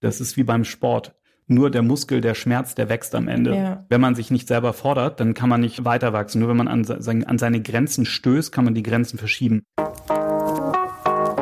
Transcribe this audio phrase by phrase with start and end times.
[0.00, 1.14] Das ist wie beim Sport.
[1.46, 3.54] Nur der Muskel, der Schmerz, der wächst am Ende.
[3.54, 3.84] Ja.
[3.88, 6.38] Wenn man sich nicht selber fordert, dann kann man nicht weiter wachsen.
[6.38, 9.62] Nur wenn man an, an seine Grenzen stößt, kann man die Grenzen verschieben.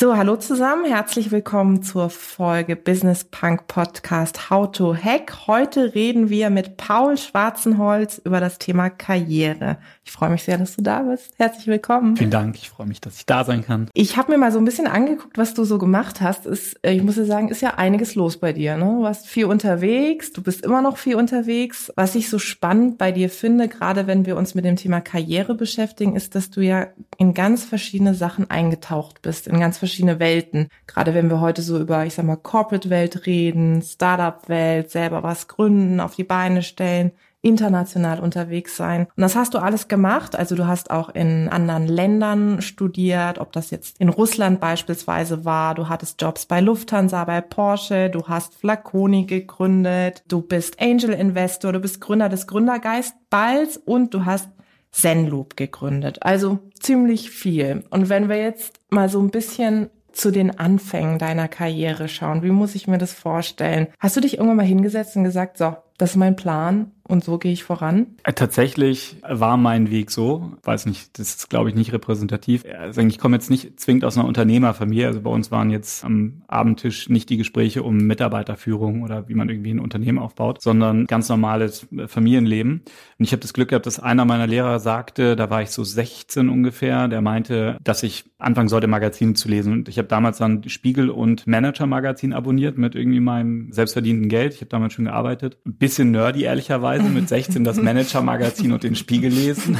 [0.00, 5.46] So, hallo zusammen, herzlich willkommen zur Folge Business Punk Podcast How to Hack.
[5.46, 9.76] Heute reden wir mit Paul Schwarzenholz über das Thema Karriere.
[10.06, 11.34] Ich freue mich sehr, dass du da bist.
[11.36, 12.16] Herzlich willkommen.
[12.16, 13.90] Vielen Dank, ich freue mich, dass ich da sein kann.
[13.92, 16.46] Ich habe mir mal so ein bisschen angeguckt, was du so gemacht hast.
[16.46, 18.78] Ist, äh, ich muss dir sagen, ist ja einiges los bei dir.
[18.78, 18.86] Ne?
[18.86, 21.92] Du warst viel unterwegs, du bist immer noch viel unterwegs.
[21.96, 25.54] Was ich so spannend bei dir finde, gerade wenn wir uns mit dem Thema Karriere
[25.54, 26.86] beschäftigen, ist, dass du ja
[27.18, 30.68] in ganz verschiedene Sachen eingetaucht bist, in ganz verschiedene Welten.
[30.86, 36.00] Gerade wenn wir heute so über, ich sag mal, Corporate-Welt reden, Startup-Welt, selber was gründen,
[36.00, 39.06] auf die Beine stellen, international unterwegs sein.
[39.16, 40.36] Und das hast du alles gemacht.
[40.36, 45.74] Also du hast auch in anderen Ländern studiert, ob das jetzt in Russland beispielsweise war.
[45.74, 48.10] Du hattest Jobs bei Lufthansa, bei Porsche.
[48.10, 50.22] Du hast Flaconi gegründet.
[50.28, 51.72] Du bist Angel Investor.
[51.72, 54.48] Du bist Gründer des Gründergeistballs und du hast
[54.92, 56.22] Zenloop gegründet.
[56.22, 57.84] Also ziemlich viel.
[57.90, 62.50] Und wenn wir jetzt mal so ein bisschen zu den Anfängen deiner Karriere schauen, wie
[62.50, 63.88] muss ich mir das vorstellen?
[63.98, 67.38] Hast du dich irgendwann mal hingesetzt und gesagt, so, das ist mein Plan und so
[67.38, 68.06] gehe ich voran?
[68.24, 72.64] Äh, tatsächlich war mein Weg so, weiß nicht, das ist glaube ich nicht repräsentativ.
[72.78, 76.42] Also ich komme jetzt nicht zwingend aus einer Unternehmerfamilie, also bei uns waren jetzt am
[76.48, 81.28] Abendtisch nicht die Gespräche um Mitarbeiterführung oder wie man irgendwie ein Unternehmen aufbaut, sondern ganz
[81.28, 82.82] normales Familienleben.
[83.18, 85.84] Und ich habe das Glück gehabt, dass einer meiner Lehrer sagte, da war ich so
[85.84, 89.72] 16 ungefähr, der meinte, dass ich anfangen sollte, Magazine zu lesen.
[89.74, 94.54] Und ich habe damals dann Spiegel und Manager Magazin abonniert mit irgendwie meinem selbstverdienten Geld.
[94.54, 95.58] Ich habe damals schon gearbeitet.
[95.64, 99.78] Bis bisschen nerdy ehrlicherweise, mit 16 das Manager-Magazin und den Spiegel lesen.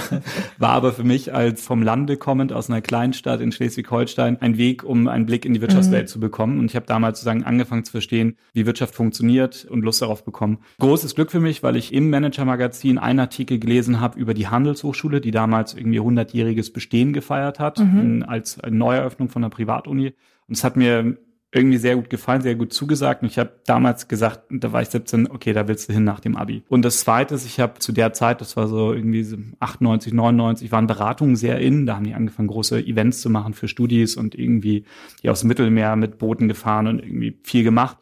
[0.58, 4.84] War aber für mich als vom Lande kommend aus einer Kleinstadt in Schleswig-Holstein ein Weg,
[4.84, 6.08] um einen Blick in die Wirtschaftswelt mhm.
[6.08, 6.58] zu bekommen.
[6.58, 10.58] Und ich habe damals sozusagen angefangen zu verstehen, wie Wirtschaft funktioniert und Lust darauf bekommen.
[10.78, 15.20] Großes Glück für mich, weil ich im Manager-Magazin einen Artikel gelesen habe über die Handelshochschule,
[15.20, 18.24] die damals irgendwie 100-jähriges Bestehen gefeiert hat, mhm.
[18.26, 20.14] als Neueröffnung von der Privatuni.
[20.48, 21.16] Und es hat mir
[21.52, 23.22] irgendwie sehr gut gefallen, sehr gut zugesagt.
[23.22, 26.20] Und ich habe damals gesagt, da war ich 17, okay, da willst du hin nach
[26.20, 26.62] dem Abi.
[26.68, 29.26] Und das Zweite ist, ich habe zu der Zeit, das war so irgendwie
[29.58, 31.86] 98, 99, waren Beratungen sehr in.
[31.86, 34.84] Da haben die angefangen, große Events zu machen für Studis und irgendwie
[35.22, 37.98] die aus dem Mittelmeer mit Booten gefahren und irgendwie viel gemacht.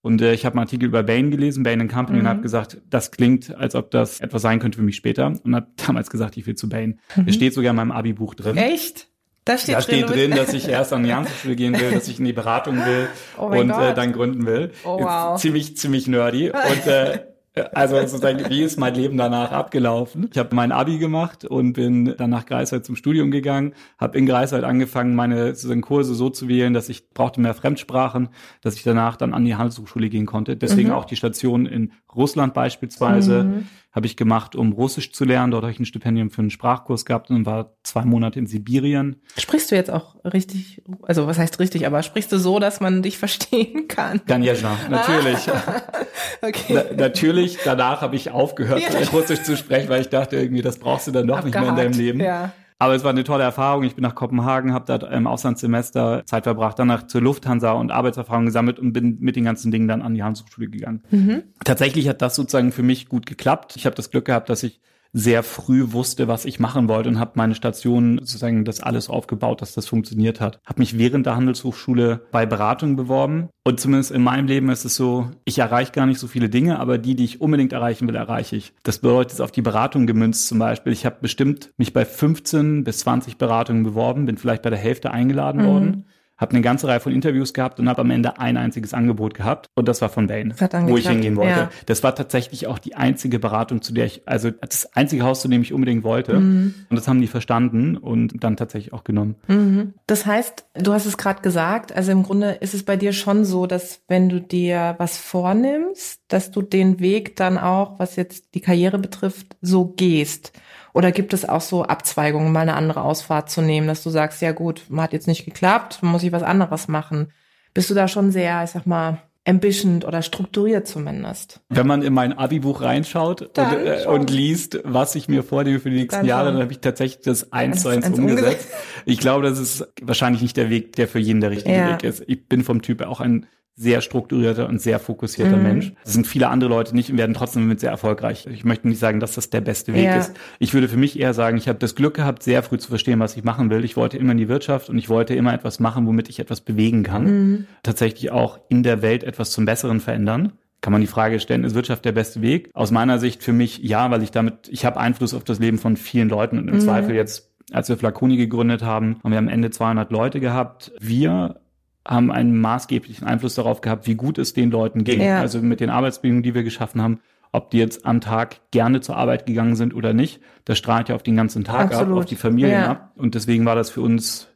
[0.00, 2.24] Und äh, ich habe einen Artikel über Bain gelesen, Bain Company, mhm.
[2.24, 5.26] und habe gesagt, das klingt, als ob das etwas sein könnte für mich später.
[5.42, 7.00] Und habe damals gesagt, ich will zu Bain.
[7.16, 7.24] Mhm.
[7.26, 8.56] Es steht sogar in meinem Abi-Buch drin.
[8.56, 9.08] Echt?
[9.44, 12.06] Da steht, da steht drin, drin dass ich erst an die Handelsschule gehen will, dass
[12.06, 13.08] ich in die Beratung will
[13.38, 14.70] oh und äh, dann gründen will.
[14.84, 15.40] Oh, wow.
[15.40, 16.50] Ziemlich, ziemlich nerdy.
[16.50, 17.26] Und äh,
[17.72, 20.28] also sozusagen, wie ist mein Leben danach abgelaufen?
[20.30, 24.26] Ich habe mein Abi gemacht und bin dann nach Greifswald zum Studium gegangen, habe in
[24.26, 28.28] Greifswald angefangen, meine sozusagen Kurse so zu wählen, dass ich brauchte mehr Fremdsprachen,
[28.62, 30.56] dass ich danach dann an die Handelshochschule gehen konnte.
[30.56, 30.94] Deswegen mhm.
[30.94, 33.44] auch die Station in Russland beispielsweise.
[33.44, 35.50] Mhm habe ich gemacht, um Russisch zu lernen.
[35.50, 39.20] Dort habe ich ein Stipendium für einen Sprachkurs gehabt und war zwei Monate in Sibirien.
[39.36, 43.02] Sprichst du jetzt auch richtig, also was heißt richtig, aber sprichst du so, dass man
[43.02, 44.22] dich verstehen kann?
[44.26, 45.46] Ganjezna, natürlich.
[46.42, 46.74] okay.
[46.74, 49.08] Na, natürlich, danach habe ich aufgehört, ja.
[49.12, 51.66] Russisch zu sprechen, weil ich dachte irgendwie, das brauchst du dann doch Abgehakt.
[51.66, 52.20] nicht mehr in deinem Leben.
[52.20, 52.52] Ja.
[52.82, 53.84] Aber es war eine tolle Erfahrung.
[53.84, 58.46] Ich bin nach Kopenhagen, habe dort im Auslandssemester Zeit verbracht, danach zur Lufthansa und Arbeitserfahrung
[58.46, 61.00] gesammelt und bin mit den ganzen Dingen dann an die Handelshochschule gegangen.
[61.12, 61.44] Mhm.
[61.64, 63.76] Tatsächlich hat das sozusagen für mich gut geklappt.
[63.76, 64.80] Ich habe das Glück gehabt, dass ich
[65.12, 69.60] sehr früh wusste, was ich machen wollte und habe meine Station sozusagen das alles aufgebaut,
[69.60, 70.58] dass das funktioniert hat.
[70.64, 74.96] Habe mich während der Handelshochschule bei Beratungen beworben und zumindest in meinem Leben ist es
[74.96, 78.14] so, ich erreiche gar nicht so viele Dinge, aber die, die ich unbedingt erreichen will,
[78.14, 78.72] erreiche ich.
[78.82, 80.92] Das bedeutet auf die Beratung gemünzt zum Beispiel.
[80.92, 85.10] Ich habe bestimmt mich bei 15 bis 20 Beratungen beworben, bin vielleicht bei der Hälfte
[85.10, 85.66] eingeladen mhm.
[85.66, 86.04] worden
[86.42, 89.70] habe eine ganze Reihe von Interviews gehabt und habe am Ende ein einziges Angebot gehabt
[89.74, 91.50] und das war von Bain, wo ich hingehen wollte.
[91.50, 91.70] Ja.
[91.86, 95.48] Das war tatsächlich auch die einzige Beratung, zu der ich, also das einzige Haus, zu
[95.48, 96.38] dem ich unbedingt wollte.
[96.38, 96.74] Mhm.
[96.90, 99.36] Und das haben die verstanden und dann tatsächlich auch genommen.
[99.46, 99.94] Mhm.
[100.06, 103.44] Das heißt, du hast es gerade gesagt, also im Grunde ist es bei dir schon
[103.44, 108.54] so, dass wenn du dir was vornimmst, dass du den Weg dann auch, was jetzt
[108.54, 110.52] die Karriere betrifft, so gehst.
[110.94, 114.42] Oder gibt es auch so Abzweigungen, mal eine andere Ausfahrt zu nehmen, dass du sagst,
[114.42, 117.32] ja gut, hat jetzt nicht geklappt, muss ich was anderes machen?
[117.74, 121.60] Bist du da schon sehr, ich sag mal, ambitioned oder strukturiert zumindest.
[121.68, 125.90] Wenn man in mein Abi-Buch reinschaut und, äh, und, liest, was ich mir vornehme für
[125.90, 128.68] die nächsten dann Jahre, dann habe ich tatsächlich das eins zu eins umgesetzt.
[129.04, 131.92] Ich glaube, das ist wahrscheinlich nicht der Weg, der für jeden der richtige ja.
[131.92, 132.22] Weg ist.
[132.28, 135.62] Ich bin vom Typ auch ein sehr strukturierter und sehr fokussierter mhm.
[135.62, 135.92] Mensch.
[136.04, 138.46] Das sind viele andere Leute nicht und werden trotzdem damit sehr erfolgreich.
[138.46, 140.16] Ich möchte nicht sagen, dass das der beste Weg ja.
[140.16, 140.34] ist.
[140.58, 143.18] Ich würde für mich eher sagen, ich habe das Glück gehabt, sehr früh zu verstehen,
[143.18, 143.84] was ich machen will.
[143.84, 146.60] Ich wollte immer in die Wirtschaft und ich wollte immer etwas machen, womit ich etwas
[146.60, 147.24] bewegen kann.
[147.24, 147.66] Mhm.
[147.82, 150.52] Tatsächlich auch in der Welt etwas zum Besseren verändern
[150.82, 152.68] kann man die Frage stellen, ist Wirtschaft der beste Weg?
[152.74, 155.78] Aus meiner Sicht für mich ja, weil ich damit, ich habe Einfluss auf das Leben
[155.78, 156.80] von vielen Leuten und im mhm.
[156.80, 160.92] Zweifel jetzt, als wir Flaconi gegründet haben, haben wir am Ende 200 Leute gehabt.
[160.98, 161.61] Wir
[162.06, 165.20] haben einen maßgeblichen Einfluss darauf gehabt, wie gut es den Leuten ging.
[165.20, 165.40] Ja.
[165.40, 167.20] Also mit den Arbeitsbedingungen, die wir geschaffen haben,
[167.52, 171.14] ob die jetzt am Tag gerne zur Arbeit gegangen sind oder nicht, das strahlt ja
[171.14, 172.12] auf den ganzen Tag Absolut.
[172.12, 172.90] ab, auf die Familien ja.
[172.90, 173.12] ab.
[173.16, 174.48] Und deswegen war das für uns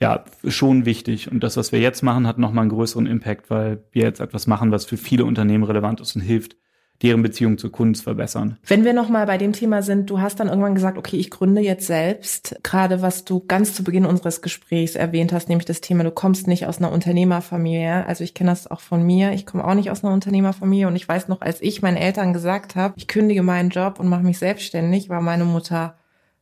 [0.00, 1.30] ja schon wichtig.
[1.30, 4.46] Und das, was wir jetzt machen, hat nochmal einen größeren Impact, weil wir jetzt etwas
[4.46, 6.56] machen, was für viele Unternehmen relevant ist und hilft,
[7.02, 8.58] deren Beziehung zur Kunst verbessern.
[8.66, 11.60] Wenn wir nochmal bei dem Thema sind, du hast dann irgendwann gesagt, okay, ich gründe
[11.60, 12.56] jetzt selbst.
[12.62, 16.48] Gerade was du ganz zu Beginn unseres Gesprächs erwähnt hast, nämlich das Thema, du kommst
[16.48, 18.04] nicht aus einer Unternehmerfamilie.
[18.06, 19.32] Also ich kenne das auch von mir.
[19.32, 22.32] Ich komme auch nicht aus einer Unternehmerfamilie und ich weiß noch, als ich meinen Eltern
[22.32, 25.96] gesagt habe, ich kündige meinen Job und mache mich selbstständig, war meine Mutter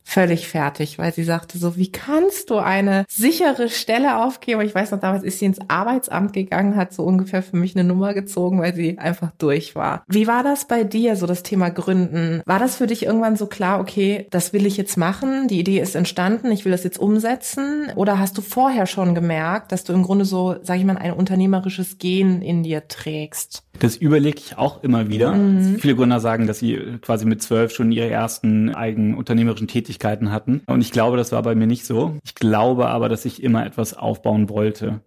[0.07, 4.61] völlig fertig, weil sie sagte so, wie kannst du eine sichere Stelle aufgeben?
[4.61, 7.87] Ich weiß noch, damals ist sie ins Arbeitsamt gegangen, hat so ungefähr für mich eine
[7.87, 10.05] Nummer gezogen, weil sie einfach durch war.
[10.07, 12.41] Wie war das bei dir, so das Thema Gründen?
[12.47, 15.81] War das für dich irgendwann so klar, okay, das will ich jetzt machen, die Idee
[15.81, 17.91] ist entstanden, ich will das jetzt umsetzen?
[17.97, 21.15] Oder hast du vorher schon gemerkt, dass du im Grunde so, sag ich mal, ein
[21.15, 23.66] unternehmerisches Gen in dir trägst?
[23.79, 25.33] Das überlege ich auch immer wieder.
[25.33, 25.79] Mhm.
[25.79, 30.63] Viele Gründer sagen, dass sie quasi mit zwölf schon ihre ersten eigenen unternehmerischen Tätigkeiten hatten.
[30.67, 32.17] Und ich glaube, das war bei mir nicht so.
[32.25, 35.01] Ich glaube aber, dass ich immer etwas aufbauen wollte.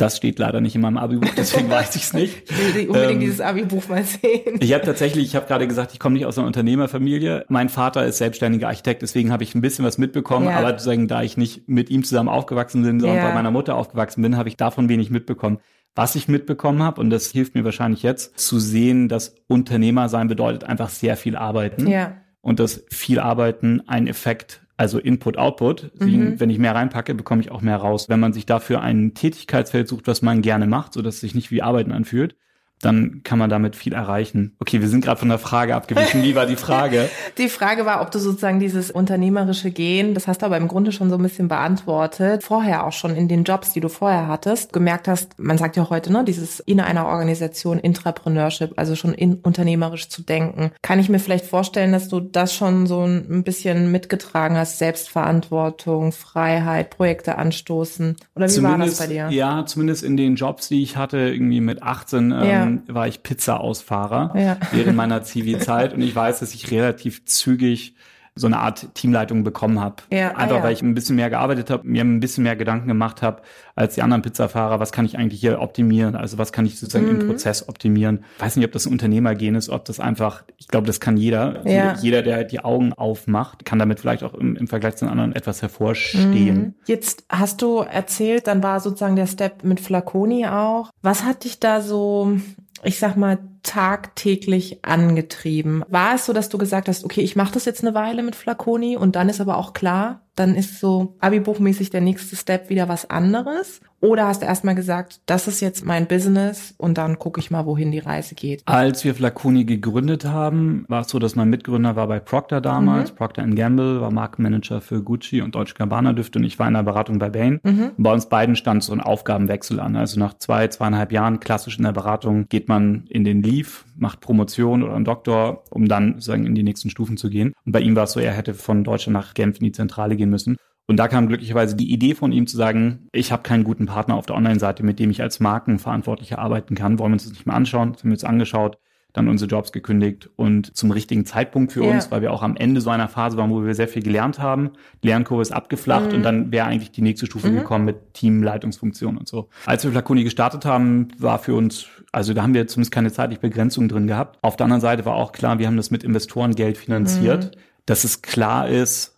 [0.00, 2.50] Das steht leider nicht in meinem Abi-Buch, deswegen weiß ich es nicht.
[2.50, 4.56] Ich will unbedingt ähm, dieses Abi-Buch mal sehen.
[4.60, 7.44] Ich habe tatsächlich, ich habe gerade gesagt, ich komme nicht aus einer Unternehmerfamilie.
[7.48, 10.46] Mein Vater ist selbstständiger Architekt, deswegen habe ich ein bisschen was mitbekommen.
[10.46, 10.56] Ja.
[10.56, 13.28] Aber sozusagen, da ich nicht mit ihm zusammen aufgewachsen bin, sondern ja.
[13.28, 15.58] bei meiner Mutter aufgewachsen bin, habe ich davon wenig mitbekommen.
[15.94, 20.28] Was ich mitbekommen habe, und das hilft mir wahrscheinlich jetzt, zu sehen, dass Unternehmer sein
[20.28, 21.86] bedeutet einfach sehr viel arbeiten.
[21.86, 22.16] Ja.
[22.40, 25.90] Und dass viel Arbeiten einen Effekt also Input, Output.
[26.00, 26.40] Mhm.
[26.40, 28.08] Wenn ich mehr reinpacke, bekomme ich auch mehr raus.
[28.08, 31.34] Wenn man sich dafür ein Tätigkeitsfeld sucht, was man gerne macht, so dass es sich
[31.34, 32.34] nicht wie Arbeiten anfühlt,
[32.80, 34.54] dann kann man damit viel erreichen.
[34.58, 36.22] Okay, wir sind gerade von der Frage abgewichen.
[36.22, 37.10] Wie war die Frage?
[37.38, 40.90] die Frage war, ob du sozusagen dieses unternehmerische Gehen, das hast du aber im Grunde
[40.90, 44.72] schon so ein bisschen beantwortet, vorher auch schon in den Jobs, die du vorher hattest,
[44.72, 49.34] gemerkt hast, man sagt ja heute, ne, dieses in einer Organisation Intrapreneurship, also schon in,
[49.34, 50.70] unternehmerisch zu denken.
[50.80, 56.12] Kann ich mir vielleicht vorstellen, dass du das schon so ein bisschen mitgetragen hast, Selbstverantwortung,
[56.12, 58.16] Freiheit, Projekte anstoßen?
[58.34, 59.28] Oder wie zumindest, war das bei dir?
[59.36, 62.42] Ja, zumindest in den Jobs, die ich hatte, irgendwie mit 18, ja.
[62.42, 64.56] ähm, war ich Pizza-Ausfahrer ja.
[64.72, 67.94] während meiner Zivi-Zeit und ich weiß, dass ich relativ zügig
[68.36, 69.96] so eine Art Teamleitung bekommen habe.
[70.10, 70.62] Ja, Einfach ah, ja.
[70.62, 73.42] weil ich ein bisschen mehr gearbeitet habe, mir ein bisschen mehr Gedanken gemacht habe
[73.74, 76.14] als die anderen Pizzafahrer, was kann ich eigentlich hier optimieren?
[76.14, 77.20] Also was kann ich sozusagen mhm.
[77.20, 78.24] im Prozess optimieren?
[78.36, 81.16] Ich weiß nicht, ob das ein Unternehmergehen ist, ob das einfach, ich glaube, das kann
[81.16, 81.66] jeder.
[81.66, 81.96] Ja.
[82.00, 85.34] Jeder, der die Augen aufmacht, kann damit vielleicht auch im, im Vergleich zu den anderen
[85.34, 86.58] etwas hervorstehen.
[86.58, 86.74] Mhm.
[86.86, 90.90] Jetzt hast du erzählt, dann war sozusagen der Step mit Flaconi auch.
[91.02, 92.36] Was hat dich da so
[92.82, 95.84] ich sag mal, tagtäglich angetrieben?
[95.88, 98.36] War es so, dass du gesagt hast, okay, ich mache das jetzt eine Weile mit
[98.36, 102.88] Flaconi und dann ist aber auch klar, dann ist so Abi-Buchmäßig der nächste Step wieder
[102.88, 103.80] was anderes?
[104.02, 107.66] Oder hast du erstmal gesagt, das ist jetzt mein Business und dann gucke ich mal,
[107.66, 108.62] wohin die Reise geht?
[108.64, 113.12] Als wir Flaconi gegründet haben, war es so, dass mein Mitgründer war bei Procter damals.
[113.12, 113.16] Mhm.
[113.16, 116.82] Procter Gamble war Markenmanager für Gucci und Deutsche Gabbana Düfte und ich war in der
[116.82, 117.60] Beratung bei Bain.
[117.62, 117.90] Mhm.
[117.98, 119.96] bei uns beiden stand so ein Aufgabenwechsel an.
[119.96, 124.20] Also nach zwei, zweieinhalb Jahren klassisch in der Beratung geht man in den Leave, macht
[124.20, 127.52] Promotion oder einen Doktor, um dann sozusagen in die nächsten Stufen zu gehen.
[127.66, 130.16] Und bei ihm war es so, er hätte von Deutschland nach Genf in die Zentrale
[130.20, 130.56] gehen müssen.
[130.86, 134.16] Und da kam glücklicherweise die Idee von ihm zu sagen, ich habe keinen guten Partner
[134.16, 136.98] auf der Online-Seite, mit dem ich als Markenverantwortlicher arbeiten kann.
[136.98, 137.92] Wollen wir uns das nicht mal anschauen?
[137.92, 138.78] Das haben wir uns angeschaut,
[139.12, 141.92] dann unsere Jobs gekündigt und zum richtigen Zeitpunkt für ja.
[141.92, 144.40] uns, weil wir auch am Ende so einer Phase waren, wo wir sehr viel gelernt
[144.40, 144.70] haben.
[145.04, 146.16] Die Lernkurve ist abgeflacht mhm.
[146.16, 147.58] und dann wäre eigentlich die nächste Stufe mhm.
[147.58, 149.48] gekommen mit Teamleitungsfunktion und so.
[149.66, 153.40] Als wir Flaconi gestartet haben, war für uns, also da haben wir zumindest keine zeitliche
[153.40, 154.40] Begrenzung drin gehabt.
[154.42, 157.60] Auf der anderen Seite war auch klar, wir haben das mit Investorengeld finanziert, mhm.
[157.86, 159.09] dass es klar ist,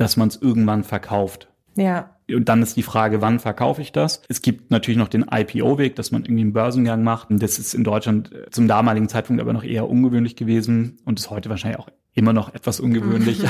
[0.00, 1.48] dass man es irgendwann verkauft.
[1.76, 2.16] Ja.
[2.28, 4.22] Und dann ist die Frage, wann verkaufe ich das?
[4.28, 7.30] Es gibt natürlich noch den IPO-Weg, dass man irgendwie einen Börsengang macht.
[7.30, 11.30] Und das ist in Deutschland zum damaligen Zeitpunkt aber noch eher ungewöhnlich gewesen und ist
[11.30, 13.40] heute wahrscheinlich auch immer noch etwas ungewöhnlich.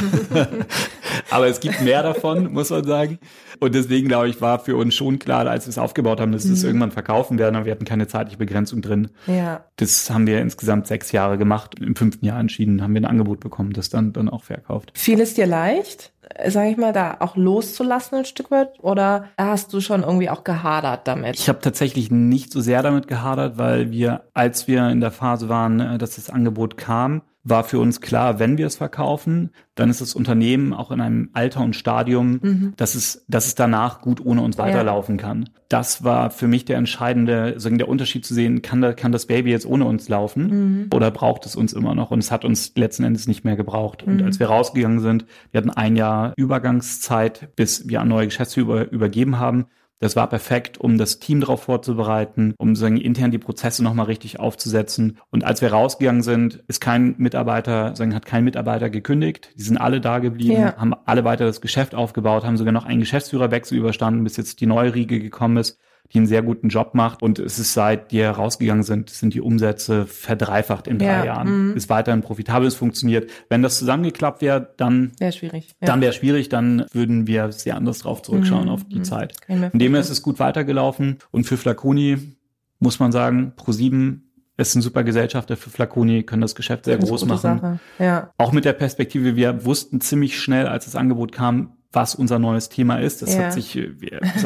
[1.31, 3.19] Aber es gibt mehr davon, muss man sagen.
[3.59, 6.47] Und deswegen, glaube ich, war für uns schon klar, als wir es aufgebaut haben, dass
[6.47, 6.69] wir es mhm.
[6.69, 9.11] irgendwann verkaufen werden, aber wir hatten keine zeitliche Begrenzung drin.
[9.27, 9.65] Ja.
[9.77, 11.79] Das haben wir insgesamt sechs Jahre gemacht.
[11.81, 14.93] Im fünften Jahr entschieden, haben wir ein Angebot bekommen, das dann, dann auch verkauft.
[14.95, 16.13] Fiel es dir leicht,
[16.47, 18.71] sage ich mal, da auch loszulassen ein Stück weit?
[18.81, 21.39] Oder hast du schon irgendwie auch gehadert damit?
[21.39, 25.49] Ich habe tatsächlich nicht so sehr damit gehadert, weil wir, als wir in der Phase
[25.49, 29.89] waren, äh, dass das Angebot kam, war für uns klar, wenn wir es verkaufen, dann
[29.89, 32.73] ist das Unternehmen auch in einem Alter und Stadium, mhm.
[32.77, 35.23] dass es, dass es danach gut ohne uns weiterlaufen ja.
[35.23, 35.49] kann.
[35.71, 39.27] Das war für mich der entscheidende, sagen der Unterschied zu sehen, kann, da, kann das
[39.27, 40.91] Baby jetzt ohne uns laufen mhm.
[40.93, 42.11] oder braucht es uns immer noch?
[42.11, 44.03] Und es hat uns letzten Endes nicht mehr gebraucht.
[44.03, 44.25] Und mhm.
[44.25, 49.39] als wir rausgegangen sind, wir hatten ein Jahr Übergangszeit, bis wir an neue Geschäftsführer übergeben
[49.39, 49.67] haben.
[50.01, 54.41] Das war perfekt, um das Team darauf vorzubereiten, um sagen, intern die Prozesse nochmal richtig
[54.41, 55.19] aufzusetzen.
[55.31, 59.51] Und als wir rausgegangen sind, ist kein Mitarbeiter, sagen, hat kein Mitarbeiter gekündigt.
[59.59, 60.77] Die sind alle da geblieben, ja.
[60.77, 64.67] haben alle weiter das Geschäft aufgebaut, haben sogar noch einen Geschäftsführerwechsel überstanden, bis jetzt die
[64.67, 65.79] neue Riege gekommen ist
[66.13, 67.23] die einen sehr guten Job macht.
[67.23, 71.73] Und es ist seit die rausgegangen sind, sind die Umsätze verdreifacht in drei ja, Jahren.
[71.73, 71.77] Mm.
[71.77, 73.31] Ist weiterhin profitabel, es funktioniert.
[73.49, 75.69] Wenn das zusammengeklappt wäre, dann wäre schwierig.
[75.81, 75.87] Ja.
[75.87, 79.05] Dann wäre schwierig, dann würden wir sehr anders drauf zurückschauen mm, auf die mm.
[79.05, 79.37] Zeit.
[79.49, 81.19] In dem ist es gut weitergelaufen.
[81.31, 82.37] Und für Flaconi
[82.81, 84.21] muss man sagen, Pro7
[84.57, 87.81] ist ein super Gesellschafter für Flaconi, können das Geschäft sehr groß machen.
[87.99, 88.31] Ja.
[88.37, 92.69] Auch mit der Perspektive, wir wussten ziemlich schnell, als das Angebot kam, was unser neues
[92.69, 93.23] Thema ist.
[93.23, 93.45] Das ja.
[93.45, 93.91] hat sich, äh,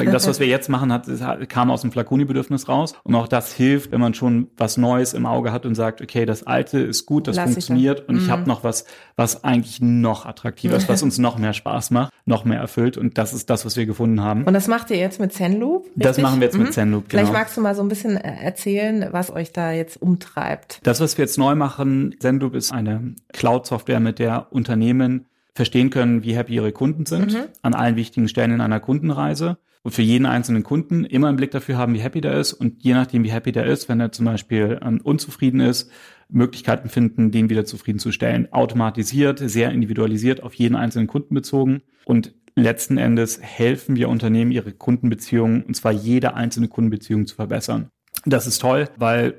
[0.07, 1.07] das, was wir jetzt machen, hat,
[1.49, 2.95] kam aus dem Flaconi-Bedürfnis raus.
[3.03, 6.25] Und auch das hilft, wenn man schon was Neues im Auge hat und sagt, okay,
[6.25, 8.23] das Alte ist gut, das Lass funktioniert ich und mhm.
[8.23, 8.87] ich habe noch was,
[9.17, 12.97] was eigentlich noch attraktiver ist, was uns noch mehr Spaß macht, noch mehr erfüllt.
[12.97, 14.45] Und das ist das, was wir gefunden haben.
[14.45, 15.85] Und das macht ihr jetzt mit Zenloop?
[15.85, 16.03] Richtig?
[16.03, 16.65] Das machen wir jetzt mhm.
[16.65, 17.21] mit Zenloop, genau.
[17.21, 20.81] Vielleicht magst du mal so ein bisschen äh, erzählen, was euch da jetzt umtreibt.
[20.83, 26.23] Das, was wir jetzt neu machen, Zenloop ist eine Cloud-Software, mit der Unternehmen verstehen können,
[26.23, 27.45] wie happy ihre Kunden sind, mhm.
[27.63, 31.51] an allen wichtigen Stellen in einer Kundenreise und für jeden einzelnen Kunden immer einen Blick
[31.51, 34.13] dafür haben, wie happy der ist und je nachdem, wie happy der ist, wenn er
[34.13, 35.91] zum Beispiel ähm, unzufrieden ist,
[36.29, 38.53] Möglichkeiten finden, den wieder zufriedenzustellen.
[38.53, 44.73] Automatisiert, sehr individualisiert, auf jeden einzelnen Kunden bezogen und letzten Endes helfen wir Unternehmen, ihre
[44.73, 47.91] Kundenbeziehungen, und zwar jede einzelne Kundenbeziehung zu verbessern.
[48.25, 49.35] Das ist toll, weil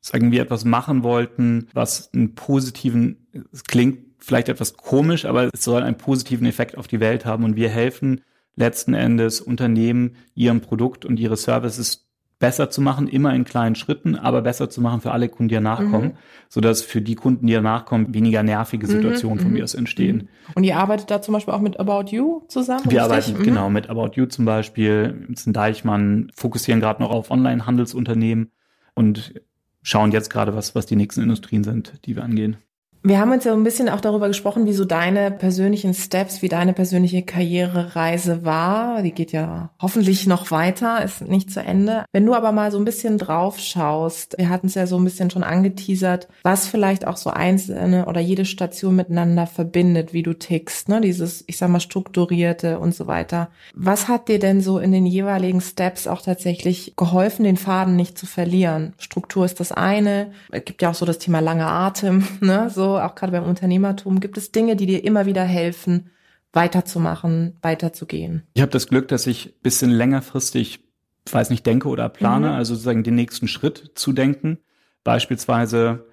[0.00, 5.64] sagen wir etwas machen wollten, was einen positiven, es klingt vielleicht etwas komisch, aber es
[5.64, 8.22] soll einen positiven Effekt auf die Welt haben und wir helfen
[8.56, 12.04] letzten Endes Unternehmen, ihrem Produkt und ihre Services
[12.38, 15.54] besser zu machen, immer in kleinen Schritten, aber besser zu machen für alle Kunden, die
[15.54, 16.16] danach kommen, mhm.
[16.48, 19.42] sodass für die Kunden, die danach kommen, weniger nervige mhm, Situationen mhm.
[19.42, 20.28] von mir aus entstehen.
[20.54, 22.82] Und ihr arbeitet da zum Beispiel auch mit About You zusammen?
[22.84, 23.02] Wir richtig?
[23.02, 23.44] arbeiten mhm.
[23.44, 28.50] genau mit About You zum Beispiel, mit Deichmann, fokussieren gerade noch auf Online-Handelsunternehmen
[28.94, 29.40] und
[29.82, 32.56] schauen jetzt gerade, was, was die nächsten Industrien sind, die wir angehen.
[33.06, 36.48] Wir haben uns ja ein bisschen auch darüber gesprochen, wie so deine persönlichen Steps, wie
[36.48, 39.02] deine persönliche Karrierereise war.
[39.02, 42.06] Die geht ja hoffentlich noch weiter, ist nicht zu Ende.
[42.12, 45.04] Wenn du aber mal so ein bisschen drauf schaust, wir hatten es ja so ein
[45.04, 50.32] bisschen schon angeteasert, was vielleicht auch so einzelne oder jede Station miteinander verbindet, wie du
[50.32, 51.02] tickst, ne?
[51.02, 53.50] Dieses, ich sag mal, strukturierte und so weiter.
[53.74, 58.16] Was hat dir denn so in den jeweiligen Steps auch tatsächlich geholfen, den Faden nicht
[58.16, 58.94] zu verlieren?
[58.96, 60.32] Struktur ist das eine.
[60.50, 62.70] Es gibt ja auch so das Thema lange Atem, ne?
[62.70, 66.10] So auch gerade beim Unternehmertum, gibt es Dinge, die dir immer wieder helfen,
[66.52, 68.44] weiterzumachen, weiterzugehen?
[68.54, 70.80] Ich habe das Glück, dass ich bisschen längerfristig,
[71.30, 72.54] weiß nicht, denke oder plane, mhm.
[72.54, 74.58] also sozusagen den nächsten Schritt zu denken.
[75.02, 76.06] Beispielsweise,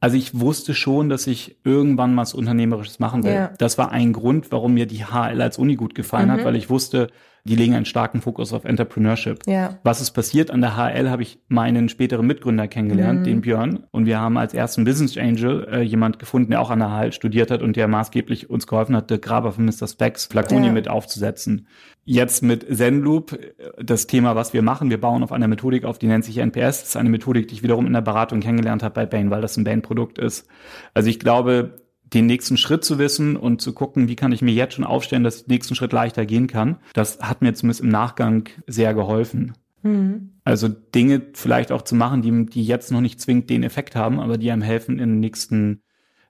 [0.00, 3.32] also ich wusste schon, dass ich irgendwann mal was Unternehmerisches machen will.
[3.32, 3.52] Ja.
[3.58, 6.32] Das war ein Grund, warum mir die HL als Uni gut gefallen mhm.
[6.32, 7.08] hat, weil ich wusste,
[7.46, 9.40] die legen einen starken Fokus auf Entrepreneurship.
[9.46, 9.78] Ja.
[9.82, 10.50] Was ist passiert?
[10.50, 13.24] An der HL habe ich meinen späteren Mitgründer kennengelernt, mhm.
[13.24, 13.84] den Björn.
[13.90, 17.12] Und wir haben als ersten Business Angel äh, jemand gefunden, der auch an der HL
[17.12, 19.86] studiert hat und der maßgeblich uns geholfen hat, der Graber von Mr.
[19.86, 20.72] Specs, Flaconi ja.
[20.72, 21.68] mit aufzusetzen.
[22.04, 23.38] Jetzt mit Zenloop,
[23.82, 26.80] das Thema, was wir machen, wir bauen auf einer Methodik auf, die nennt sich NPS.
[26.80, 29.40] Das ist eine Methodik, die ich wiederum in der Beratung kennengelernt habe bei Bain, weil
[29.40, 30.46] das ein Bain-Produkt ist.
[30.94, 34.52] Also ich glaube, den nächsten Schritt zu wissen und zu gucken, wie kann ich mir
[34.52, 37.80] jetzt schon aufstellen, dass ich den nächsten Schritt leichter gehen kann, das hat mir zumindest
[37.80, 39.54] im Nachgang sehr geholfen.
[39.82, 40.30] Mhm.
[40.44, 44.20] Also Dinge vielleicht auch zu machen, die, die jetzt noch nicht zwingend den Effekt haben,
[44.20, 45.82] aber die einem helfen im nächsten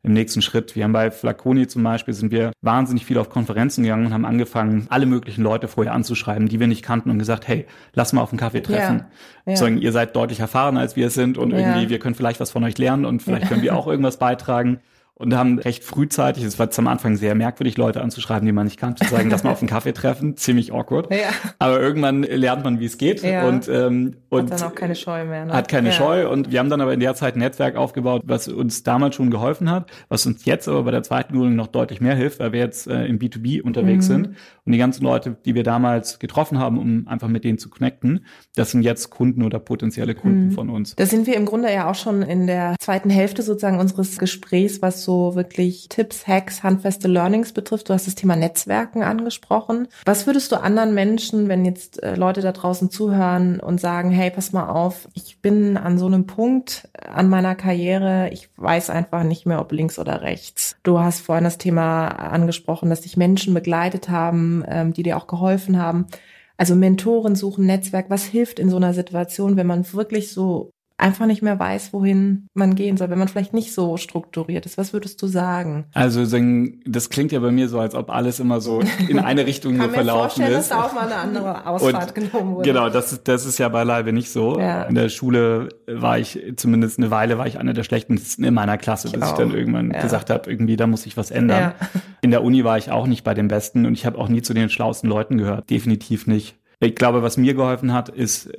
[0.06, 0.76] im nächsten Schritt.
[0.76, 4.25] Wir haben bei Flaconi zum Beispiel sind wir wahnsinnig viel auf Konferenzen gegangen und haben
[4.25, 8.23] angefangen, alle möglichen Leute vorher anzuschreiben, die wir nicht kannten und gesagt, hey, lass mal
[8.23, 9.06] auf einen Kaffee treffen.
[9.47, 9.56] Ja, ja.
[9.56, 11.59] Sagen, ihr seid deutlich erfahrener als wir es sind und ja.
[11.59, 14.78] irgendwie, wir können vielleicht was von euch lernen und vielleicht können wir auch irgendwas beitragen.
[15.18, 18.78] Und haben recht frühzeitig, es war am Anfang sehr merkwürdig, Leute anzuschreiben, die man nicht
[18.78, 21.11] kannte, zu sagen, dass man auf einen Kaffee treffen, ziemlich awkward.
[21.11, 21.30] Ja.
[21.58, 23.49] Aber irgendwann lernt man, wie es geht ja.
[23.49, 25.46] und ähm, und hat dann auch keine Scheu mehr.
[25.46, 25.52] Ne?
[25.54, 25.94] Hat keine ja.
[25.94, 29.14] Scheu und wir haben dann aber in der Zeit ein Netzwerk aufgebaut, was uns damals
[29.14, 32.38] schon geholfen hat, was uns jetzt aber bei der zweiten Gründung noch deutlich mehr hilft,
[32.38, 34.12] weil wir jetzt äh, im B2B unterwegs mhm.
[34.12, 34.26] sind
[34.66, 38.26] und die ganzen Leute, die wir damals getroffen haben, um einfach mit denen zu connecten,
[38.54, 40.52] das sind jetzt Kunden oder potenzielle Kunden mhm.
[40.52, 40.94] von uns.
[40.94, 44.82] Da sind wir im Grunde ja auch schon in der zweiten Hälfte sozusagen unseres Gesprächs,
[44.82, 47.88] was so wirklich Tipps, Hacks, handfeste Learnings betrifft.
[47.88, 49.88] Du hast das Thema Netzwerken angesprochen.
[50.04, 54.30] Was würdest du anderen Menschen, wenn jetzt äh, Leute da draußen zuhören und sagen, hey,
[54.30, 59.22] pass mal auf, ich bin an so einem Punkt an meiner Karriere, ich weiß einfach
[59.22, 60.76] nicht mehr, ob links oder rechts.
[60.82, 65.26] Du hast vorhin das Thema angesprochen, dass dich Menschen begleitet haben, ähm, die dir auch
[65.26, 66.06] geholfen haben.
[66.58, 71.26] Also Mentoren suchen, Netzwerk, was hilft in so einer Situation, wenn man wirklich so einfach
[71.26, 74.78] nicht mehr weiß, wohin man gehen soll, wenn man vielleicht nicht so strukturiert ist.
[74.78, 75.84] Was würdest du sagen?
[75.92, 76.24] Also
[76.86, 79.90] das klingt ja bei mir so, als ob alles immer so in eine Richtung nur
[79.90, 80.52] verlaufen ist.
[80.52, 82.68] dass da auch mal eine andere Ausfahrt Und genommen wurde.
[82.70, 84.58] Genau, das, das ist ja beileibe nicht so.
[84.58, 84.84] Ja.
[84.84, 88.78] In der Schule war ich zumindest eine Weile war ich einer der schlechtesten in meiner
[88.78, 89.32] Klasse, ich bis auch.
[89.32, 90.00] ich dann irgendwann ja.
[90.00, 91.74] gesagt habe, irgendwie da muss ich was ändern.
[91.78, 91.88] Ja.
[92.22, 94.42] In der Uni war ich auch nicht bei den Besten und ich habe auch nie
[94.42, 95.70] zu den schlauesten Leuten gehört.
[95.70, 96.56] Definitiv nicht.
[96.80, 98.50] Ich glaube, was mir geholfen hat, ist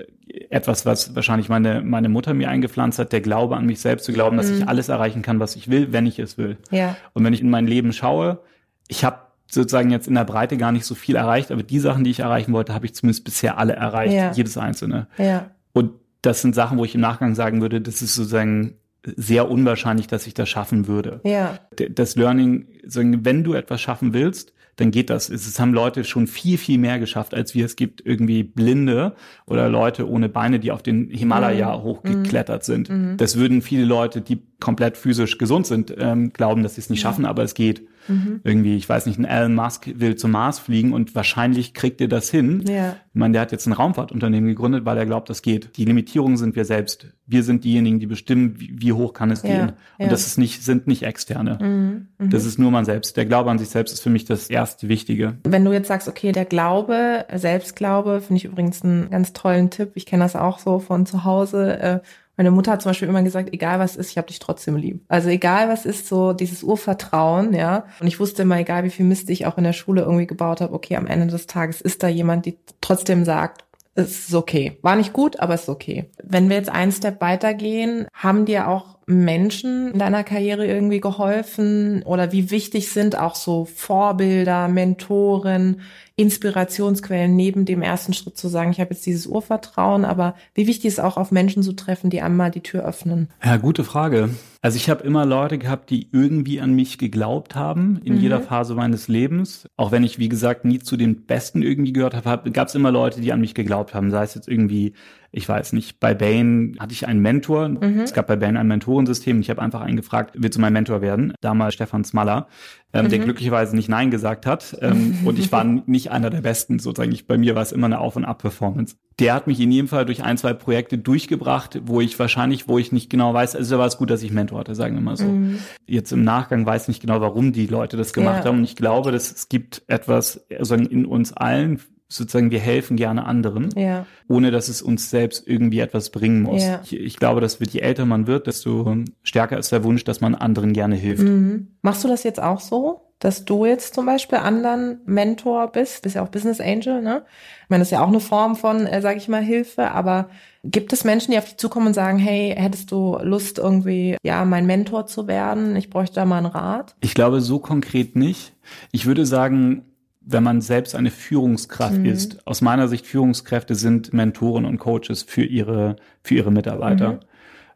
[0.50, 4.14] etwas, was wahrscheinlich meine, meine Mutter mir eingepflanzt hat, der Glaube an mich selbst zu
[4.14, 4.60] glauben, dass mhm.
[4.60, 6.58] ich alles erreichen kann, was ich will, wenn ich es will.
[6.72, 6.96] Ja.
[7.14, 8.40] Und wenn ich in mein Leben schaue,
[8.88, 12.04] ich habe sozusagen jetzt in der Breite gar nicht so viel erreicht, aber die Sachen,
[12.04, 14.32] die ich erreichen wollte, habe ich zumindest bisher alle erreicht, ja.
[14.32, 15.08] jedes einzelne.
[15.18, 15.52] Ja.
[15.74, 18.76] Und das sind Sachen, wo ich im Nachgang sagen würde, das ist sozusagen
[19.16, 21.22] sehr unwahrscheinlich, dass ich das schaffen würde.
[21.24, 21.60] Ja.
[21.92, 25.30] Das Learning, wenn du etwas schaffen willst, dann geht das.
[25.30, 27.66] Es haben Leute schon viel, viel mehr geschafft, als wir.
[27.66, 29.16] Es gibt irgendwie Blinde
[29.46, 31.84] oder Leute ohne Beine, die auf den Himalaya mhm.
[31.84, 32.90] hochgeklettert sind.
[32.90, 33.18] Mhm.
[33.18, 37.02] Das würden viele Leute, die komplett physisch gesund sind, ähm, glauben, dass sie es nicht
[37.02, 37.88] schaffen, aber es geht.
[38.08, 38.42] Mhm.
[38.44, 42.08] Irgendwie, ich weiß nicht, ein Elon Musk will zum Mars fliegen und wahrscheinlich kriegt er
[42.08, 42.64] das hin.
[42.68, 42.96] Ja.
[43.14, 45.78] Ich meine, der hat jetzt ein Raumfahrtunternehmen gegründet, weil er glaubt, das geht.
[45.78, 47.08] Die Limitierungen sind wir selbst.
[47.26, 49.50] Wir sind diejenigen, die bestimmen, wie, wie hoch kann es ja.
[49.50, 49.70] gehen.
[49.98, 50.10] Und ja.
[50.10, 51.58] das ist nicht, sind nicht externe.
[51.62, 52.08] Mhm.
[52.18, 52.30] Mhm.
[52.30, 53.18] Das ist nur man selbst.
[53.18, 55.38] Der Glaube an sich selbst ist für mich das erste Wichtige.
[55.44, 59.92] Wenn du jetzt sagst, okay, der Glaube, Selbstglaube, finde ich übrigens einen ganz tollen Tipp.
[59.96, 61.80] Ich kenne das auch so von zu Hause.
[61.80, 62.00] Äh,
[62.38, 65.04] meine Mutter hat zum Beispiel immer gesagt, egal was ist, ich habe dich trotzdem lieb.
[65.08, 67.86] Also egal was ist, so dieses Urvertrauen, ja.
[68.00, 70.62] Und ich wusste immer, egal wie viel Mist ich auch in der Schule irgendwie gebaut
[70.62, 74.78] habe, okay, am Ende des Tages ist da jemand, die trotzdem sagt, es ist okay.
[74.84, 76.12] War nicht gut, aber es ist okay.
[76.24, 82.04] Wenn wir jetzt einen Step weitergehen, haben dir auch Menschen in deiner Karriere irgendwie geholfen?
[82.04, 85.82] Oder wie wichtig sind auch so Vorbilder, Mentoren,
[86.18, 90.86] Inspirationsquellen neben dem ersten Schritt zu sagen, ich habe jetzt dieses Urvertrauen, aber wie wichtig
[90.86, 93.30] ist auch auf Menschen zu treffen, die einmal die Tür öffnen?
[93.44, 94.30] Ja, gute Frage.
[94.62, 98.22] Also ich habe immer Leute gehabt, die irgendwie an mich geglaubt haben in mhm.
[98.22, 99.68] jeder Phase meines Lebens.
[99.78, 102.92] Auch wenn ich, wie gesagt, nie zu den Besten irgendwie gehört habe, gab es immer
[102.92, 104.12] Leute, die an mich geglaubt haben.
[104.12, 104.94] Sei es jetzt irgendwie
[105.32, 107.70] ich weiß nicht, bei Bain hatte ich einen Mentor.
[107.70, 108.00] Mhm.
[108.00, 109.40] Es gab bei Bain ein Mentorensystem.
[109.40, 111.34] Ich habe einfach einen gefragt, willst du mein Mentor werden?
[111.42, 112.48] Damals Stefan Smaller,
[112.94, 113.10] ähm, mhm.
[113.10, 114.78] der glücklicherweise nicht Nein gesagt hat.
[114.82, 117.12] Ähm, und ich war nicht einer der Besten sozusagen.
[117.12, 118.96] Ich, bei mir war es immer eine Auf- und Ab-Performance.
[119.20, 122.78] Der hat mich in jedem Fall durch ein, zwei Projekte durchgebracht, wo ich wahrscheinlich, wo
[122.78, 125.02] ich nicht genau weiß, also da war es gut, dass ich Mentor hatte, sagen wir
[125.02, 125.26] mal so.
[125.26, 125.60] Mhm.
[125.88, 128.46] Jetzt im Nachgang weiß ich nicht genau, warum die Leute das gemacht ja.
[128.46, 128.60] haben.
[128.60, 133.26] Und ich glaube, dass es gibt etwas also in uns allen, sozusagen, wir helfen gerne
[133.26, 134.06] anderen, ja.
[134.28, 136.64] ohne dass es uns selbst irgendwie etwas bringen muss.
[136.64, 136.82] Ja.
[136.84, 140.36] Ich, ich, glaube, dass je älter man wird, desto stärker ist der Wunsch, dass man
[140.36, 141.24] anderen gerne hilft.
[141.24, 141.68] Mhm.
[141.82, 143.07] Machst du das jetzt auch so?
[143.20, 147.24] Dass du jetzt zum Beispiel anderen Mentor bist, bist ja auch Business Angel, ne?
[147.64, 150.30] Ich meine, das ist ja auch eine Form von, äh, sage ich mal, Hilfe, aber
[150.64, 154.46] gibt es Menschen, die auf dich zukommen und sagen, hey, hättest du Lust irgendwie, ja,
[154.46, 155.76] mein Mentor zu werden?
[155.76, 156.96] Ich bräuchte da mal einen Rat.
[157.00, 158.54] Ich glaube so konkret nicht.
[158.92, 159.86] Ich würde sagen,
[160.30, 162.06] wenn man selbst eine Führungskraft mhm.
[162.06, 162.46] ist.
[162.46, 167.14] Aus meiner Sicht Führungskräfte sind Mentoren und Coaches für ihre, für ihre Mitarbeiter.
[167.14, 167.20] Mhm.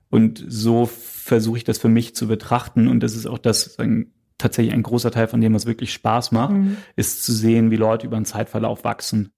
[0.10, 2.89] Und so versuche ich das für mich zu betrachten.
[2.89, 6.32] Und das ist auch das, sagen, tatsächlich ein großer Teil von dem, was wirklich Spaß
[6.32, 6.77] macht, mhm.
[6.95, 9.32] ist zu sehen, wie Leute über einen Zeitverlauf wachsen.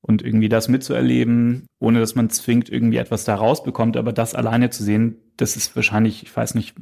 [0.00, 4.68] Und irgendwie das mitzuerleben, ohne dass man zwingt irgendwie etwas da rausbekommt, aber das alleine
[4.68, 6.74] zu sehen, das ist wahrscheinlich, ich weiß nicht,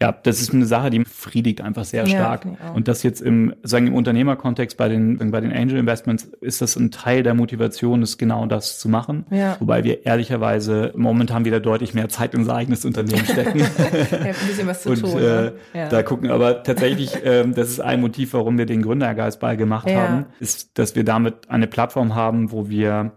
[0.00, 2.46] ja, das ist eine Sache, die friedigt einfach sehr stark.
[2.46, 6.62] Ja, und das jetzt im, sagen im Unternehmerkontext bei den, bei den Angel Investments ist
[6.62, 9.26] das ein Teil der Motivation, ist genau das zu machen.
[9.30, 9.56] Ja.
[9.60, 13.58] Wobei wir ehrlicherweise momentan wieder deutlich mehr Zeit in unser eigenes Unternehmen stecken.
[13.58, 15.18] ja, ein bisschen was zu und, tun.
[15.18, 15.52] Äh, ne?
[15.74, 15.88] ja.
[15.90, 20.26] Da gucken, aber tatsächlich, ähm, das ist ein Motiv, warum wir den Gründergeistball gemacht haben,
[20.40, 23.12] ist, dass wir damit eine Plattform haben, wo wir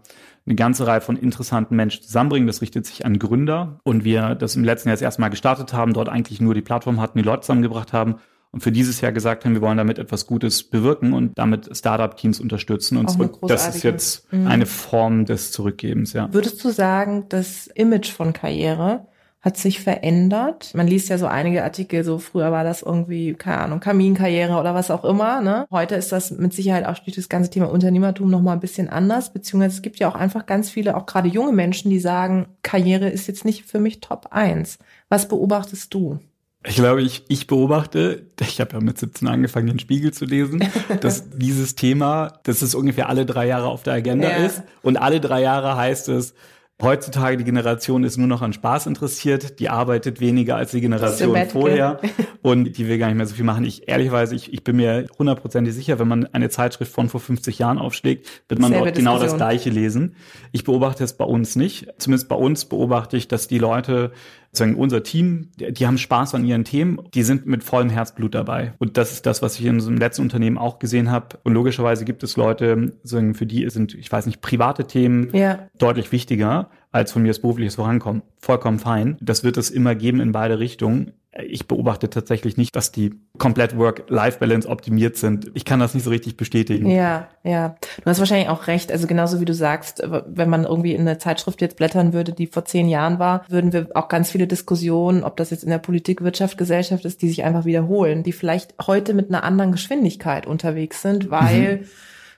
[0.46, 2.46] eine ganze Reihe von interessanten Menschen zusammenbringen.
[2.46, 5.72] Das richtet sich an Gründer und wir das im letzten Jahr das erste Mal gestartet
[5.72, 8.16] haben, dort eigentlich nur die Plattform hatten, die Leute zusammengebracht haben
[8.52, 12.38] und für dieses Jahr gesagt haben, wir wollen damit etwas Gutes bewirken und damit Startup-Teams
[12.38, 12.98] unterstützen.
[12.98, 14.46] Und so, das ist jetzt mhm.
[14.46, 16.32] eine Form des Zurückgebens, ja.
[16.32, 19.06] Würdest du sagen, das Image von Karriere
[19.42, 20.70] hat sich verändert.
[20.74, 24.72] Man liest ja so einige Artikel, so früher war das irgendwie, keine Ahnung, Kaminkarriere oder
[24.74, 25.40] was auch immer.
[25.40, 25.66] Ne?
[25.70, 29.32] Heute ist das mit Sicherheit auch steht das ganze Thema Unternehmertum nochmal ein bisschen anders,
[29.32, 33.08] beziehungsweise es gibt ja auch einfach ganz viele, auch gerade junge Menschen, die sagen, Karriere
[33.08, 34.78] ist jetzt nicht für mich Top 1.
[35.08, 36.20] Was beobachtest du?
[36.64, 40.64] Ich glaube, ich, ich beobachte, ich habe ja mit 17 angefangen, den Spiegel zu lesen,
[41.00, 44.46] dass dieses Thema, dass es ungefähr alle drei Jahre auf der Agenda ja.
[44.46, 44.62] ist.
[44.82, 46.34] Und alle drei Jahre heißt es,
[46.82, 51.36] Heutzutage die Generation ist nur noch an Spaß interessiert, die arbeitet weniger als die Generation
[51.46, 52.00] vorher
[52.42, 53.64] und die will gar nicht mehr so viel machen.
[53.64, 57.60] Ich ehrlicherweise, ich, ich bin mir hundertprozentig sicher, wenn man eine Zeitschrift von vor 50
[57.60, 60.16] Jahren aufschlägt, wird man Selbe dort genau das Gleiche lesen.
[60.50, 61.86] Ich beobachte es bei uns nicht.
[61.98, 64.10] Zumindest bei uns beobachte ich, dass die Leute
[64.52, 68.74] sagen, unser Team, die haben Spaß an ihren Themen, die sind mit vollem Herzblut dabei.
[68.78, 71.38] Und das ist das, was ich in unserem letzten Unternehmen auch gesehen habe.
[71.42, 75.68] Und logischerweise gibt es Leute, sagen, für die sind, ich weiß nicht, private Themen ja.
[75.78, 78.22] deutlich wichtiger als von mir das berufliches Vorankommen.
[78.38, 79.16] Vollkommen fein.
[79.20, 83.76] Das wird es immer geben in beide Richtungen ich beobachte tatsächlich nicht, dass die komplett
[83.78, 85.50] Work-Life-Balance optimiert sind.
[85.54, 86.90] Ich kann das nicht so richtig bestätigen.
[86.90, 87.76] Ja, ja.
[88.02, 88.92] Du hast wahrscheinlich auch recht.
[88.92, 92.46] Also genauso wie du sagst, wenn man irgendwie in eine Zeitschrift jetzt blättern würde, die
[92.46, 95.78] vor zehn Jahren war, würden wir auch ganz viele Diskussionen, ob das jetzt in der
[95.78, 100.46] Politik, Wirtschaft, Gesellschaft ist, die sich einfach wiederholen, die vielleicht heute mit einer anderen Geschwindigkeit
[100.46, 101.86] unterwegs sind, weil mhm.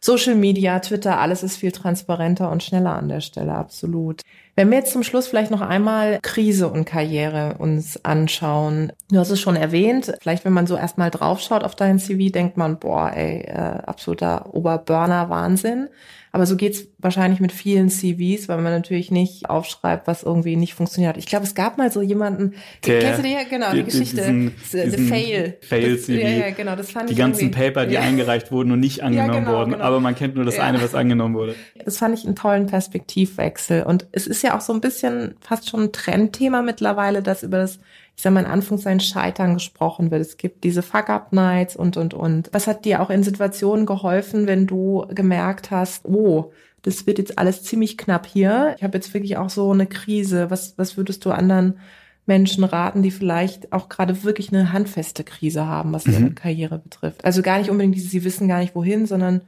[0.00, 4.20] Social Media, Twitter, alles ist viel transparenter und schneller an der Stelle, absolut.
[4.56, 8.92] Wenn wir jetzt zum Schluss vielleicht noch einmal Krise und Karriere uns anschauen.
[9.10, 12.56] Du hast es schon erwähnt, vielleicht wenn man so erstmal draufschaut auf dein CV, denkt
[12.56, 15.88] man, boah, ey, äh, absoluter Oberburner-Wahnsinn.
[16.34, 20.74] Aber so geht's wahrscheinlich mit vielen CVs, weil man natürlich nicht aufschreibt, was irgendwie nicht
[20.74, 21.16] funktioniert.
[21.16, 24.16] Ich glaube, es gab mal so jemanden, Der, kennst du die, genau, die, die Geschichte,
[24.16, 25.56] diesen, the Fail.
[25.60, 26.20] Fail CV.
[26.20, 28.00] Ja, ja, genau, das fand die ich ganzen Paper, die ja.
[28.00, 29.84] eingereicht wurden und nicht angenommen ja, genau, wurden, genau.
[29.84, 31.54] aber man kennt nur das eine, was angenommen wurde.
[31.84, 35.68] Das fand ich einen tollen Perspektivwechsel und es ist ja auch so ein bisschen fast
[35.68, 37.80] schon ein Trendthema mittlerweile, dass über das
[38.16, 40.20] ich sag mal in Anführungszeichen Scheitern gesprochen wird.
[40.20, 42.48] Es gibt diese Fuck-Up-Nights und, und, und.
[42.52, 46.52] Was hat dir auch in Situationen geholfen, wenn du gemerkt hast, oh,
[46.82, 48.74] das wird jetzt alles ziemlich knapp hier.
[48.76, 50.50] Ich habe jetzt wirklich auch so eine Krise.
[50.50, 51.78] Was, was würdest du anderen
[52.26, 56.34] Menschen raten, die vielleicht auch gerade wirklich eine handfeste Krise haben, was ihre mhm.
[56.34, 57.24] Karriere betrifft?
[57.24, 59.42] Also gar nicht unbedingt, sie wissen gar nicht wohin, sondern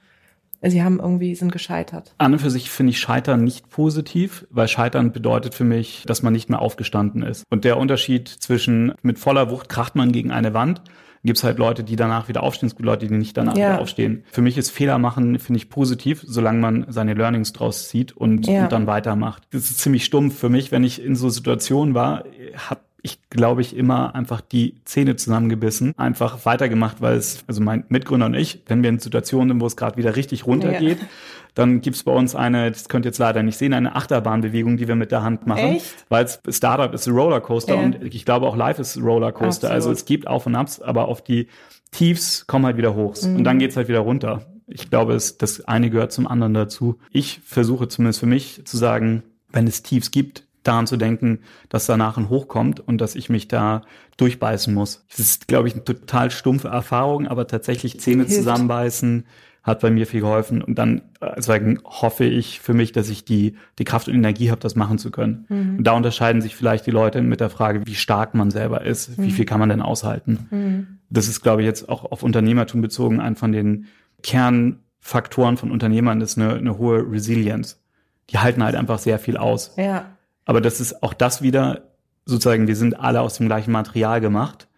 [0.70, 2.14] Sie haben irgendwie, sind gescheitert.
[2.18, 6.22] An und für sich finde ich Scheitern nicht positiv, weil Scheitern bedeutet für mich, dass
[6.22, 7.44] man nicht mehr aufgestanden ist.
[7.50, 10.83] Und der Unterschied zwischen mit voller Wucht kracht man gegen eine Wand
[11.26, 13.72] gibt es halt Leute, die danach wieder aufstehen, es gibt Leute, die nicht danach ja.
[13.72, 14.24] wieder aufstehen.
[14.31, 18.46] Für mich ist Fehler machen, finde ich positiv, solange man seine Learnings draus zieht und,
[18.46, 18.62] ja.
[18.62, 19.42] und dann weitermacht.
[19.50, 22.24] Das ist ziemlich stumpf für mich, wenn ich in so Situationen war,
[22.68, 27.85] habe ich, glaube ich, immer einfach die Zähne zusammengebissen, einfach weitergemacht, weil es, also mein
[27.88, 31.07] Mitgründer und ich, wenn wir in Situationen sind, wo es gerade wieder richtig runtergeht, ja.
[31.55, 34.88] dann gibt's bei uns eine, das könnt ihr jetzt leider nicht sehen, eine Achterbahnbewegung, die
[34.88, 35.79] wir mit der Hand machen.
[36.09, 37.81] Weil Startup ist ein Rollercoaster ja.
[37.81, 39.71] und ich glaube auch Live ist ein Rollercoaster.
[39.71, 41.47] Also es gibt Auf und Abs, aber auf die
[41.92, 43.37] Tiefs kommen halt wieder hoch mhm.
[43.37, 44.42] und dann geht's halt wieder runter.
[44.66, 46.99] Ich glaube, es, das eine gehört zum anderen dazu.
[47.12, 51.87] Ich versuche zumindest für mich zu sagen, wenn es Tiefs gibt, daran zu denken, dass
[51.87, 53.83] danach ein Hoch kommt und dass ich mich da
[54.16, 55.05] durchbeißen muss.
[55.11, 58.37] Das ist, glaube ich, eine total stumpfe Erfahrung, aber tatsächlich Zähne Hilft.
[58.37, 59.24] zusammenbeißen
[59.66, 60.62] hat bei mir viel geholfen.
[60.62, 61.02] Und dann
[61.37, 64.96] deswegen hoffe ich für mich, dass ich die, die Kraft und Energie habe, das machen
[64.96, 65.44] zu können.
[65.48, 65.79] Mhm.
[65.79, 69.18] Und da unterscheiden sich vielleicht die Leute mit der Frage, wie stark man selber ist,
[69.18, 69.24] mhm.
[69.24, 70.46] wie viel kann man denn aushalten.
[70.50, 70.87] Mhm.
[71.11, 73.87] Das ist, glaube ich, jetzt auch auf Unternehmertum bezogen, ein von den
[74.22, 77.83] Kernfaktoren von Unternehmern ist eine, eine hohe Resilienz.
[78.31, 79.74] Die halten halt einfach sehr viel aus.
[79.76, 80.15] Ja.
[80.46, 81.82] Aber das ist auch das wieder,
[82.24, 84.68] sozusagen, wir sind alle aus dem gleichen Material gemacht.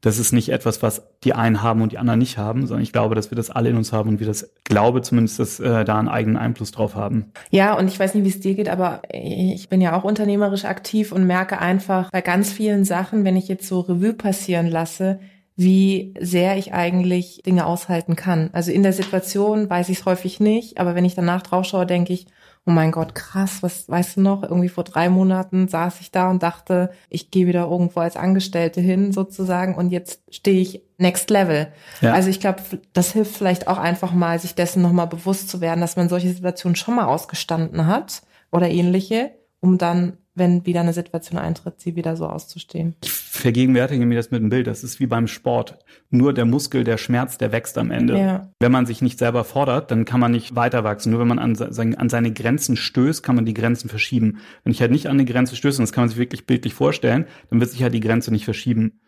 [0.00, 2.92] Das ist nicht etwas, was die einen haben und die anderen nicht haben, sondern ich
[2.92, 5.84] glaube, dass wir das alle in uns haben und wir das glaube zumindest, dass äh,
[5.84, 7.32] da einen eigenen Einfluss drauf haben.
[7.50, 10.64] Ja, und ich weiß nicht, wie es dir geht, aber ich bin ja auch unternehmerisch
[10.64, 15.20] aktiv und merke einfach bei ganz vielen Sachen, wenn ich jetzt so Revue passieren lasse,
[15.54, 18.48] wie sehr ich eigentlich Dinge aushalten kann.
[18.54, 21.84] Also in der Situation weiß ich es häufig nicht, aber wenn ich danach drauf schaue,
[21.84, 22.26] denke ich,
[22.66, 24.42] oh mein Gott, krass, was weißt du noch?
[24.42, 28.80] Irgendwie vor drei Monaten saß ich da und dachte, ich gehe wieder irgendwo als Angestellte
[28.80, 31.72] hin sozusagen und jetzt stehe ich next level.
[32.00, 32.12] Ja.
[32.12, 35.80] Also ich glaube, das hilft vielleicht auch einfach mal, sich dessen nochmal bewusst zu werden,
[35.80, 40.92] dass man solche Situationen schon mal ausgestanden hat oder ähnliche, um dann wenn wieder eine
[40.92, 42.94] Situation eintritt, sie wieder so auszustehen.
[43.02, 44.66] Ich vergegenwärtige mir das mit dem Bild.
[44.66, 45.78] Das ist wie beim Sport.
[46.10, 48.18] Nur der Muskel, der Schmerz, der wächst am Ende.
[48.18, 48.52] Ja.
[48.60, 51.10] Wenn man sich nicht selber fordert, dann kann man nicht weiter wachsen.
[51.10, 54.38] Nur wenn man an, an seine Grenzen stößt, kann man die Grenzen verschieben.
[54.62, 56.74] Wenn ich halt nicht an eine Grenze stöße, und das kann man sich wirklich bildlich
[56.74, 59.00] vorstellen, dann wird sich halt die Grenze nicht verschieben.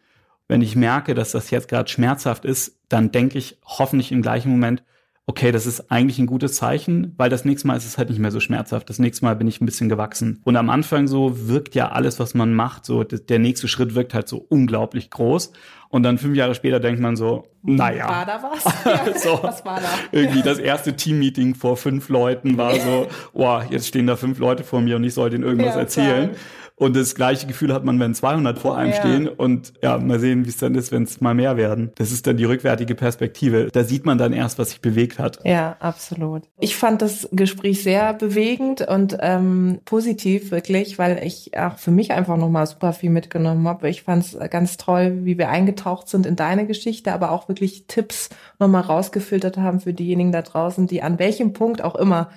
[0.49, 4.51] Wenn ich merke, dass das jetzt gerade schmerzhaft ist, dann denke ich hoffentlich im gleichen
[4.51, 4.83] Moment,
[5.27, 8.19] okay, das ist eigentlich ein gutes Zeichen, weil das nächste Mal ist es halt nicht
[8.19, 8.91] mehr so schmerzhaft.
[8.91, 10.41] Das nächste Mal bin ich ein bisschen gewachsen.
[10.45, 14.15] Und am Anfang so wirkt ja alles, was man macht, so der nächste Schritt wirkt
[14.15, 15.53] halt so unglaublich groß.
[15.91, 18.09] Und dann fünf Jahre später denkt man so, naja.
[18.09, 19.23] War da was?
[19.23, 19.89] so, was war da?
[20.11, 24.65] Irgendwie das erste Teammeeting vor fünf Leuten war so, boah, jetzt stehen da fünf Leute
[24.65, 26.31] vor mir und ich soll denen irgendwas ja, erzählen.
[26.31, 26.41] Klar.
[26.83, 28.97] Und das gleiche Gefühl hat man, wenn 200 vor einem ja.
[28.97, 29.29] stehen.
[29.29, 31.93] Und ja, mal sehen, wie es dann ist, wenn es mal mehr werden.
[31.95, 33.69] Das ist dann die rückwärtige Perspektive.
[33.73, 35.39] Da sieht man dann erst, was sich bewegt hat.
[35.45, 36.43] Ja, absolut.
[36.59, 42.11] Ich fand das Gespräch sehr bewegend und ähm, positiv wirklich, weil ich auch für mich
[42.11, 43.89] einfach nochmal super viel mitgenommen habe.
[43.89, 47.87] Ich fand es ganz toll, wie wir eingetaucht sind in deine Geschichte, aber auch wirklich
[47.87, 52.31] Tipps nochmal rausgefiltert haben für diejenigen da draußen, die an welchem Punkt auch immer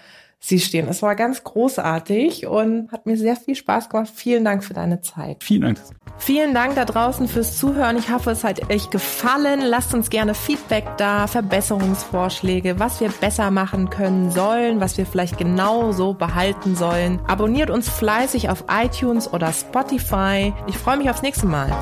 [0.48, 0.88] Sie stehen.
[0.88, 4.12] Es war ganz großartig und hat mir sehr viel Spaß gemacht.
[4.14, 5.44] Vielen Dank für deine Zeit.
[5.44, 5.80] Vielen Dank.
[6.20, 7.98] Vielen Dank da draußen fürs Zuhören.
[7.98, 9.62] Ich hoffe, es hat euch gefallen.
[9.62, 15.40] Lasst uns gerne Feedback da, Verbesserungsvorschläge, was wir besser machen können sollen, was wir vielleicht
[15.40, 17.20] genau so behalten sollen.
[17.26, 20.54] Abonniert uns fleißig auf iTunes oder Spotify.
[20.68, 21.74] Ich freue mich aufs nächste Mal.